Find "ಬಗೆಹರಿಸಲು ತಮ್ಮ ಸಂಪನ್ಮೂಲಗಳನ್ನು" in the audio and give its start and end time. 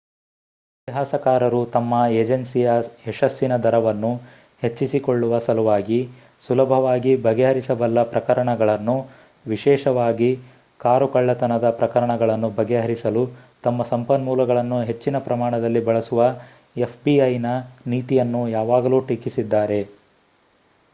12.51-14.79